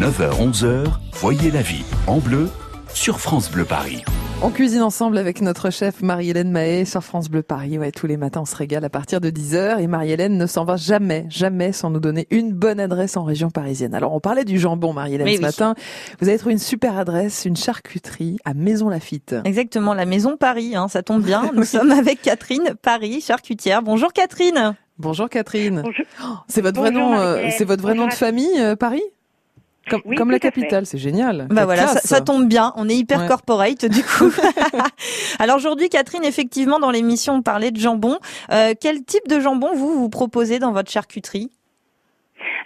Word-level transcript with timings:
9h-11h, 0.00 0.86
voyez 1.12 1.52
la 1.52 1.62
vie 1.62 1.84
en 2.08 2.18
bleu 2.18 2.48
sur 2.92 3.20
France 3.20 3.48
Bleu 3.48 3.64
Paris. 3.64 4.02
On 4.42 4.50
cuisine 4.50 4.82
ensemble 4.82 5.16
avec 5.18 5.40
notre 5.40 5.70
chef 5.70 6.02
Marie-Hélène 6.02 6.50
Mahé 6.50 6.84
sur 6.84 7.04
France 7.04 7.30
Bleu 7.30 7.44
Paris. 7.44 7.78
Ouais, 7.78 7.92
tous 7.92 8.08
les 8.08 8.16
matins, 8.16 8.40
on 8.40 8.44
se 8.44 8.56
régale 8.56 8.84
à 8.84 8.90
partir 8.90 9.20
de 9.20 9.30
10h 9.30 9.78
et 9.78 9.86
Marie-Hélène 9.86 10.36
ne 10.36 10.46
s'en 10.46 10.64
va 10.64 10.74
jamais, 10.74 11.26
jamais 11.28 11.70
sans 11.70 11.90
nous 11.90 12.00
donner 12.00 12.26
une 12.32 12.52
bonne 12.52 12.80
adresse 12.80 13.16
en 13.16 13.22
région 13.22 13.50
parisienne. 13.50 13.94
Alors, 13.94 14.12
on 14.12 14.18
parlait 14.18 14.44
du 14.44 14.58
jambon, 14.58 14.92
Marie-Hélène, 14.92 15.36
ce 15.36 15.40
matin. 15.40 15.74
Vous 16.20 16.28
avez 16.28 16.38
trouvé 16.38 16.54
une 16.54 16.58
super 16.58 16.98
adresse, 16.98 17.44
une 17.44 17.56
charcuterie 17.56 18.38
à 18.44 18.52
Maison 18.52 18.88
Lafitte. 18.88 19.36
Exactement, 19.44 19.94
la 19.94 20.06
Maison 20.06 20.36
Paris, 20.36 20.74
hein, 20.74 20.88
ça 20.88 21.04
tombe 21.04 21.22
bien. 21.22 21.52
Nous 21.54 21.64
sommes 21.64 21.92
avec 21.92 22.20
Catherine 22.20 22.74
Paris, 22.82 23.20
charcutière. 23.20 23.80
Bonjour 23.80 24.12
Catherine. 24.12 24.74
Bonjour 24.98 25.28
Catherine. 25.28 25.84
C'est 26.48 26.62
votre 26.62 26.80
vrai 26.80 26.90
nom, 26.90 27.16
euh, 27.16 27.46
c'est 27.56 27.64
votre 27.64 27.82
vrai 27.82 27.94
nom 27.94 28.08
de 28.08 28.12
famille, 28.12 28.58
euh, 28.58 28.74
Paris? 28.74 29.02
Comme, 29.88 30.30
la 30.30 30.38
capitale, 30.38 30.86
c'est 30.86 30.98
génial. 30.98 31.46
Bah 31.50 31.64
voilà, 31.64 31.86
ça, 31.88 32.20
tombe 32.20 32.48
bien. 32.48 32.72
On 32.76 32.88
est 32.88 32.94
hyper 32.94 33.26
corporate 33.26 33.84
du 33.84 34.02
coup. 34.02 34.32
Alors 35.38 35.56
aujourd'hui, 35.56 35.88
Catherine, 35.88 36.24
effectivement, 36.24 36.78
dans 36.78 36.90
l'émission, 36.90 37.34
on 37.34 37.42
parlait 37.42 37.70
de 37.70 37.78
jambon. 37.78 38.18
Euh, 38.50 38.74
quel 38.80 39.04
type 39.04 39.28
de 39.28 39.40
jambon 39.40 39.74
vous 39.74 39.92
vous 39.92 40.08
proposez 40.08 40.58
dans 40.58 40.72
votre 40.72 40.90
charcuterie? 40.90 41.50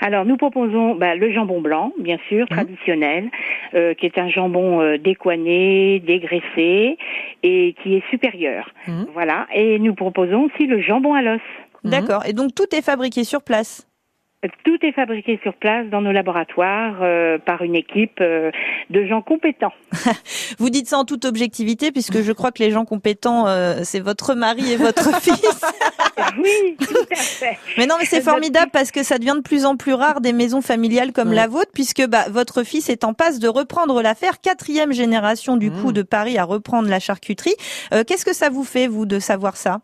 Alors 0.00 0.24
nous 0.24 0.36
proposons 0.36 0.94
bah, 0.94 1.16
le 1.16 1.32
jambon 1.32 1.60
blanc, 1.60 1.92
bien 1.98 2.18
sûr, 2.28 2.44
mmh. 2.44 2.54
traditionnel, 2.54 3.30
euh, 3.74 3.94
qui 3.94 4.06
est 4.06 4.18
un 4.18 4.28
jambon 4.28 4.80
euh, 4.80 4.96
décoiné, 4.96 6.00
dégraissé 6.00 6.98
et 7.42 7.74
qui 7.82 7.94
est 7.94 8.08
supérieur. 8.10 8.70
Mmh. 8.86 9.04
Voilà. 9.12 9.46
Et 9.54 9.78
nous 9.78 9.94
proposons 9.94 10.44
aussi 10.44 10.66
le 10.66 10.80
jambon 10.80 11.14
à 11.14 11.22
l'os. 11.22 11.40
D'accord. 11.84 12.24
Et 12.26 12.32
donc 12.32 12.54
tout 12.54 12.74
est 12.74 12.82
fabriqué 12.82 13.24
sur 13.24 13.42
place? 13.42 13.87
Tout 14.62 14.78
est 14.82 14.92
fabriqué 14.92 15.40
sur 15.42 15.54
place 15.54 15.88
dans 15.88 16.00
nos 16.00 16.12
laboratoires 16.12 16.98
euh, 17.02 17.38
par 17.38 17.62
une 17.62 17.74
équipe 17.74 18.20
euh, 18.20 18.52
de 18.88 19.04
gens 19.04 19.20
compétents. 19.20 19.72
Vous 20.58 20.70
dites 20.70 20.86
ça 20.86 20.98
en 20.98 21.04
toute 21.04 21.24
objectivité 21.24 21.90
puisque 21.90 22.22
je 22.22 22.30
crois 22.30 22.52
que 22.52 22.62
les 22.62 22.70
gens 22.70 22.84
compétents, 22.84 23.48
euh, 23.48 23.80
c'est 23.82 23.98
votre 23.98 24.34
mari 24.34 24.72
et 24.72 24.76
votre 24.76 25.20
fils. 25.20 25.60
oui, 26.38 26.76
tout 26.78 26.94
à 27.10 27.16
fait. 27.16 27.58
Mais 27.78 27.86
non, 27.86 27.96
mais 27.98 28.04
c'est 28.04 28.20
formidable 28.20 28.70
parce 28.72 28.92
que 28.92 29.02
ça 29.02 29.18
devient 29.18 29.34
de 29.36 29.42
plus 29.42 29.64
en 29.64 29.76
plus 29.76 29.94
rare 29.94 30.20
des 30.20 30.32
maisons 30.32 30.62
familiales 30.62 31.12
comme 31.12 31.32
la 31.32 31.48
vôtre 31.48 31.72
puisque 31.74 32.06
bah, 32.06 32.26
votre 32.30 32.62
fils 32.62 32.88
est 32.90 33.02
en 33.02 33.14
passe 33.14 33.40
de 33.40 33.48
reprendre 33.48 34.00
l'affaire. 34.02 34.40
Quatrième 34.40 34.92
génération 34.92 35.56
du 35.56 35.72
coup 35.72 35.88
mmh. 35.88 35.94
de 35.94 36.02
Paris 36.02 36.38
à 36.38 36.44
reprendre 36.44 36.88
la 36.88 37.00
charcuterie. 37.00 37.56
Qu'est-ce 37.90 38.24
que 38.24 38.34
ça 38.34 38.50
vous 38.50 38.64
fait, 38.64 38.86
vous, 38.86 39.04
de 39.04 39.18
savoir 39.18 39.56
ça? 39.56 39.80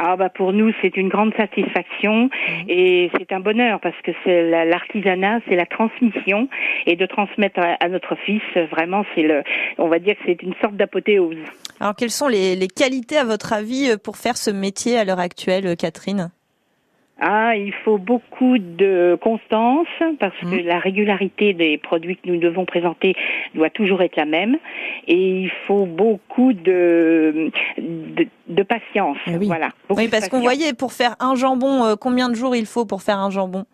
Ah 0.00 0.16
bah 0.16 0.28
pour 0.28 0.52
nous 0.52 0.72
c'est 0.80 0.96
une 0.96 1.08
grande 1.08 1.34
satisfaction 1.34 2.24
mhm. 2.24 2.30
et 2.68 3.10
c'est 3.18 3.32
un 3.32 3.40
bonheur 3.40 3.80
parce 3.80 4.00
que 4.02 4.12
c'est 4.24 4.64
l'artisanat, 4.64 5.40
c'est 5.48 5.56
la 5.56 5.66
transmission 5.66 6.48
et 6.86 6.94
de 6.94 7.04
transmettre 7.06 7.60
à, 7.80 7.88
notre 7.88 8.14
fils 8.14 8.42
vraiment 8.70 9.04
c'est 9.14 9.22
le, 9.22 9.42
on 9.78 9.88
va 9.88 9.98
dire 9.98 10.14
que 10.14 10.22
c'est 10.26 10.42
une 10.42 10.54
sorte 10.60 10.76
d'apothéose. 10.76 11.36
Alors 11.80 11.96
quelles 11.96 12.10
sont 12.10 12.28
les, 12.28 12.54
les 12.54 12.68
qualités 12.68 13.18
à 13.18 13.24
votre 13.24 13.52
avis 13.52 13.96
pour 14.02 14.16
faire 14.16 14.36
ce 14.36 14.50
métier 14.50 14.98
à 14.98 15.04
l'heure 15.04 15.20
actuelle, 15.20 15.76
Catherine? 15.76 16.30
Ah, 17.20 17.56
il 17.56 17.72
faut 17.84 17.98
beaucoup 17.98 18.58
de 18.58 19.18
constance 19.20 19.88
parce 20.20 20.36
que 20.38 20.62
mmh. 20.62 20.66
la 20.66 20.78
régularité 20.78 21.52
des 21.52 21.76
produits 21.76 22.16
que 22.16 22.28
nous 22.28 22.38
devons 22.38 22.64
présenter 22.64 23.16
doit 23.56 23.70
toujours 23.70 24.02
être 24.02 24.14
la 24.14 24.24
même 24.24 24.56
et 25.08 25.40
il 25.40 25.50
faut 25.66 25.84
beaucoup 25.84 26.52
de 26.52 27.50
de, 27.76 28.28
patience. 28.62 29.18
Eh 29.26 29.36
oui. 29.36 29.46
Voilà. 29.46 29.70
Oui, 29.90 30.08
parce 30.08 30.28
qu'on 30.28 30.40
voyait 30.40 30.72
pour 30.72 30.92
faire 30.92 31.16
un 31.20 31.34
jambon, 31.34 31.84
euh, 31.84 31.96
combien 31.96 32.28
de 32.28 32.34
jours 32.34 32.56
il 32.56 32.66
faut 32.66 32.84
pour 32.84 33.02
faire 33.02 33.18
un 33.18 33.30
jambon? 33.30 33.64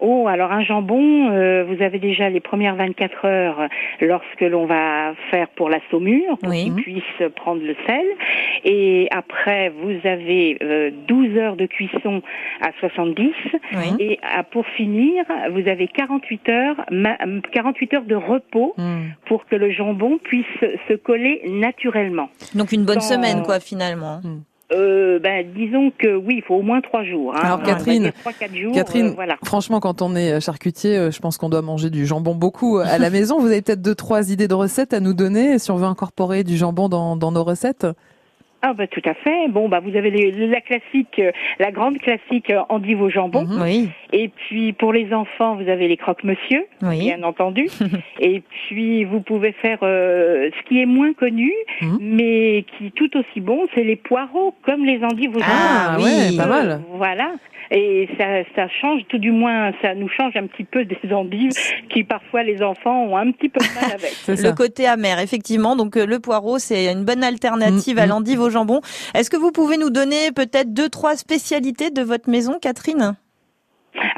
Oh, 0.00 0.28
alors 0.28 0.52
un 0.52 0.62
jambon, 0.62 1.30
euh, 1.32 1.64
vous 1.64 1.82
avez 1.82 1.98
déjà 1.98 2.30
les 2.30 2.38
premières 2.38 2.76
24 2.76 3.24
heures 3.24 3.68
lorsque 4.00 4.40
l'on 4.42 4.64
va 4.64 5.14
faire 5.30 5.48
pour 5.48 5.68
la 5.68 5.80
saumure, 5.90 6.38
pour 6.38 6.52
qu'il 6.52 6.74
puisse 6.74 7.02
prendre 7.34 7.62
le 7.62 7.74
sel. 7.84 8.06
Et 8.64 9.08
après, 9.10 9.70
vous 9.70 10.08
avez 10.08 10.92
12 11.08 11.28
euh, 11.30 11.40
heures 11.40 11.56
de 11.56 11.66
cuisson 11.66 12.22
à 12.60 12.70
70. 12.78 13.32
Et 13.98 14.20
à, 14.22 14.44
pour 14.44 14.66
finir, 14.66 15.24
vous 15.50 15.68
avez 15.68 15.88
48 15.88 16.48
heures, 16.48 16.76
48 17.52 17.94
heures 17.94 18.04
de 18.04 18.14
repos 18.14 18.74
hmm. 18.76 19.08
pour 19.26 19.46
que 19.46 19.56
le 19.56 19.72
jambon 19.72 20.18
puisse 20.18 20.46
se 20.60 20.94
coller 20.94 21.42
naturellement. 21.48 22.28
Donc 22.54 22.70
une 22.70 22.84
bonne 22.84 23.00
semaine, 23.00 23.42
quoi, 23.42 23.58
finalement. 23.58 24.20
Hmm 24.22 24.42
euh, 24.70 25.18
ben, 25.18 25.46
disons 25.54 25.90
que 25.96 26.14
oui, 26.14 26.36
il 26.38 26.42
faut 26.42 26.56
au 26.56 26.62
moins 26.62 26.80
trois 26.80 27.02
jours. 27.02 27.34
Hein. 27.34 27.40
Alors 27.42 27.62
Catherine, 27.62 28.12
Catherine, 28.74 29.06
euh, 29.06 29.12
voilà. 29.14 29.38
franchement, 29.42 29.80
quand 29.80 30.02
on 30.02 30.14
est 30.14 30.40
charcutier, 30.40 30.96
euh, 30.96 31.10
je 31.10 31.18
pense 31.20 31.38
qu'on 31.38 31.48
doit 31.48 31.62
manger 31.62 31.88
du 31.88 32.04
jambon 32.04 32.34
beaucoup 32.34 32.78
euh, 32.78 32.84
à 32.86 32.98
la 32.98 33.08
maison. 33.18 33.40
Vous 33.40 33.46
avez 33.46 33.62
peut-être 33.62 33.80
deux, 33.80 33.94
trois 33.94 34.30
idées 34.30 34.48
de 34.48 34.54
recettes 34.54 34.92
à 34.92 35.00
nous 35.00 35.14
donner 35.14 35.58
si 35.58 35.70
on 35.70 35.76
veut 35.76 35.86
incorporer 35.86 36.44
du 36.44 36.56
jambon 36.56 36.90
dans, 36.90 37.16
dans 37.16 37.32
nos 37.32 37.44
recettes 37.44 37.86
ah 38.60 38.72
bah 38.74 38.88
tout 38.88 39.02
à 39.04 39.14
fait. 39.14 39.48
Bon 39.48 39.68
bah 39.68 39.78
vous 39.78 39.96
avez 39.96 40.10
la 40.10 40.60
classique, 40.60 41.20
euh, 41.20 41.30
la 41.60 41.70
grande 41.70 41.98
classique 41.98 42.50
euh, 42.50 42.62
endive 42.68 43.00
au 43.00 43.08
jambon. 43.08 43.44
Mhm. 43.44 43.62
oui. 43.62 43.88
Et 44.12 44.28
puis 44.28 44.72
pour 44.72 44.92
les 44.92 45.12
enfants 45.12 45.56
vous 45.56 45.68
avez 45.68 45.88
les 45.88 45.96
croque-monsieur, 45.96 46.66
bien 46.82 47.22
entendu. 47.22 47.68
et 48.20 48.40
puis 48.40 49.04
vous 49.04 49.20
pouvez 49.20 49.52
faire 49.52 49.78
euh, 49.82 50.50
ce 50.50 50.68
qui 50.68 50.80
est 50.80 50.86
moins 50.86 51.12
connu, 51.12 51.52
mhm. 51.80 51.98
mais 52.00 52.64
qui 52.76 52.92
tout 52.92 53.16
aussi 53.16 53.40
bon, 53.40 53.66
c'est 53.74 53.84
les 53.84 53.96
poireaux 53.96 54.54
comme 54.62 54.84
les 54.84 55.02
endives 55.02 55.36
au 55.36 55.40
ah. 55.42 55.96
Ah 55.96 55.96
oui, 55.98 56.36
pas 56.36 56.46
mal. 56.46 56.80
Voilà 56.92 57.32
et 57.70 58.08
ça, 58.18 58.44
ça 58.56 58.68
change, 58.80 59.02
tout 59.08 59.18
du 59.18 59.30
moins, 59.30 59.72
ça 59.82 59.94
nous 59.94 60.08
change 60.08 60.36
un 60.36 60.46
petit 60.46 60.64
peu 60.64 60.84
des 60.84 61.12
endives 61.12 61.52
qui 61.90 62.02
parfois 62.02 62.42
les 62.42 62.62
enfants 62.62 63.04
ont 63.04 63.16
un 63.16 63.30
petit 63.30 63.48
peu 63.48 63.60
de 63.60 63.74
mal 63.74 63.92
avec. 63.92 64.14
le 64.26 64.52
côté 64.52 64.86
amer, 64.86 65.18
effectivement. 65.18 65.76
Donc 65.76 65.96
euh, 65.96 66.06
le 66.06 66.18
poireau, 66.18 66.58
c'est 66.58 66.90
une 66.90 67.04
bonne 67.04 67.22
alternative 67.22 67.96
mm, 67.96 67.98
à 67.98 68.06
mm. 68.06 68.08
l'endive 68.08 68.40
au 68.40 68.50
jambon. 68.50 68.80
Est-ce 69.14 69.28
que 69.28 69.36
vous 69.36 69.52
pouvez 69.52 69.76
nous 69.76 69.90
donner 69.90 70.32
peut-être 70.34 70.72
deux, 70.72 70.88
trois 70.88 71.16
spécialités 71.16 71.90
de 71.90 72.02
votre 72.02 72.30
maison, 72.30 72.58
Catherine? 72.60 73.16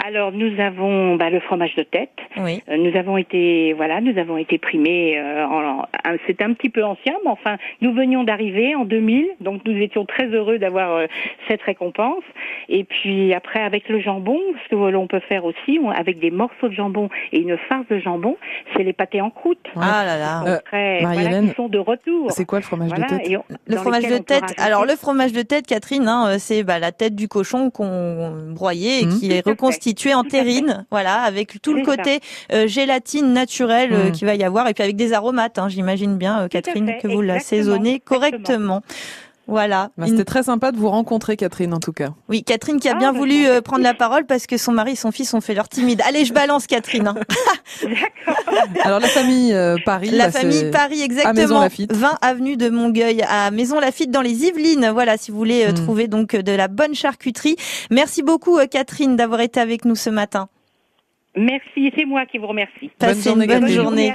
Alors 0.04 0.32
nous 0.32 0.60
avons 0.60 1.16
bah, 1.16 1.30
le 1.30 1.40
fromage 1.40 1.74
de 1.76 1.82
tête. 1.82 2.10
Oui. 2.36 2.62
Euh, 2.68 2.76
nous 2.76 2.96
avons 2.98 3.16
été 3.16 3.72
voilà, 3.74 4.00
nous 4.00 4.16
avons 4.18 4.36
été 4.36 4.58
primés. 4.58 5.18
Euh, 5.18 6.16
c'est 6.26 6.42
un 6.42 6.52
petit 6.52 6.70
peu 6.70 6.84
ancien, 6.84 7.14
mais 7.24 7.30
enfin 7.30 7.56
nous 7.80 7.92
venions 7.92 8.24
d'arriver 8.24 8.74
en 8.74 8.84
2000, 8.84 9.26
donc 9.40 9.62
nous 9.64 9.76
étions 9.76 10.04
très 10.06 10.26
heureux 10.26 10.58
d'avoir 10.58 10.92
euh, 10.92 11.06
cette 11.48 11.62
récompense. 11.62 12.24
Et 12.68 12.84
puis 12.84 13.34
après 13.34 13.60
avec 13.60 13.88
le 13.88 14.00
jambon, 14.00 14.38
ce 14.64 14.70
que 14.70 14.90
l'on 14.90 15.06
peut 15.06 15.20
faire 15.28 15.44
aussi 15.44 15.78
avec 15.94 16.18
des 16.18 16.30
morceaux 16.30 16.68
de 16.68 16.74
jambon 16.74 17.08
et 17.32 17.40
une 17.40 17.56
farce 17.68 17.86
de 17.88 17.98
jambon, 17.98 18.36
c'est 18.74 18.82
les 18.82 18.92
pâtés 18.92 19.20
en 19.20 19.30
croûte. 19.30 19.66
Ah 19.76 20.04
là 20.04 20.18
là. 20.18 20.54
Après, 20.56 21.00
voilà, 21.00 21.40
qui 21.42 21.54
sont 21.54 21.68
de 21.68 21.78
retour. 21.78 22.30
C'est 22.30 22.44
quoi 22.44 22.58
le 22.58 22.64
fromage 22.64 22.90
de 22.90 23.02
tête 23.02 23.40
Le 23.66 23.76
fromage 23.76 24.06
de 24.06 24.18
tête. 24.18 24.54
Alors 24.58 24.84
le 24.84 24.96
fromage 24.96 25.32
de 25.32 25.42
tête, 25.42 25.66
Catherine, 25.66 26.08
hein, 26.08 26.38
c'est 26.38 26.62
bah, 26.62 26.78
la 26.78 26.92
tête 26.92 27.14
du 27.14 27.28
cochon 27.28 27.70
qu'on 27.70 28.52
broyait 28.54 29.02
et 29.02 29.06
mmh. 29.06 29.18
qui 29.18 29.32
est 29.32 29.46
reconstituée 29.46 29.89
en 30.14 30.24
terrine, 30.24 30.86
voilà, 30.90 31.20
avec 31.20 31.60
tout 31.62 31.74
le 31.74 31.84
côté 31.84 32.20
euh, 32.52 32.66
gélatine 32.66 33.32
naturelle 33.32 33.92
euh, 33.92 34.08
mmh. 34.08 34.12
qu'il 34.12 34.26
va 34.26 34.34
y 34.34 34.44
avoir, 34.44 34.68
et 34.68 34.74
puis 34.74 34.82
avec 34.82 34.96
des 34.96 35.12
aromates, 35.12 35.58
hein, 35.58 35.68
j'imagine 35.68 36.16
bien, 36.16 36.42
euh, 36.42 36.48
Catherine, 36.48 36.94
que 37.00 37.08
vous 37.08 37.22
l'assaisonnez 37.22 38.00
correctement. 38.00 38.82
Voilà. 39.46 39.90
Bah, 39.98 40.06
c'était 40.06 40.24
très 40.24 40.44
sympa 40.44 40.70
de 40.70 40.76
vous 40.76 40.88
rencontrer, 40.88 41.36
Catherine, 41.36 41.74
en 41.74 41.80
tout 41.80 41.92
cas. 41.92 42.10
Oui, 42.28 42.44
Catherine 42.44 42.78
qui 42.78 42.88
a 42.88 42.92
ah, 42.94 42.98
bien 42.98 43.12
bah, 43.12 43.18
voulu 43.18 43.46
prendre 43.64 43.82
la 43.82 43.94
parole 43.94 44.24
parce 44.24 44.46
que 44.46 44.56
son 44.56 44.70
mari 44.70 44.92
et 44.92 44.96
son 44.96 45.10
fils 45.10 45.34
ont 45.34 45.40
fait 45.40 45.54
leur 45.54 45.68
timide. 45.68 46.00
Allez, 46.06 46.24
je 46.24 46.32
balance, 46.32 46.68
Catherine. 46.68 47.08
Hein. 47.08 47.16
Alors, 48.84 49.00
la 49.00 49.08
famille 49.08 49.54
Paris. 49.84 50.10
La 50.10 50.30
famille 50.30 50.70
Paris, 50.70 51.02
exactement. 51.02 51.66
20 51.90 52.18
avenue 52.22 52.56
de 52.56 52.68
Mongueuil 52.68 53.22
à 53.28 53.50
Maison 53.50 53.80
Lafitte 53.80 54.10
dans 54.10 54.22
les 54.22 54.46
Yvelines. 54.46 54.90
Voilà, 54.92 55.16
si 55.16 55.30
vous 55.30 55.38
voulez 55.38 55.68
mmh. 55.68 55.74
trouver 55.74 56.08
donc 56.08 56.36
de 56.36 56.52
la 56.52 56.68
bonne 56.68 56.94
charcuterie. 56.94 57.56
Merci 57.90 58.22
beaucoup, 58.22 58.58
Catherine, 58.70 59.16
d'avoir 59.16 59.40
été 59.40 59.60
avec 59.60 59.84
nous 59.84 59.94
ce 59.94 60.10
matin. 60.10 60.48
Merci, 61.36 61.92
c'est 61.96 62.04
moi 62.04 62.26
qui 62.26 62.38
vous 62.38 62.48
remercie. 62.48 62.90
Passez 62.98 63.30
une 63.30 63.46
bonne 63.46 63.68
journée. 63.68 64.08